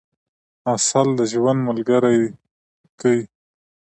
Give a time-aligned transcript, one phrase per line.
[0.71, 2.19] عسل د ژوند ملګری
[2.99, 3.19] کئ.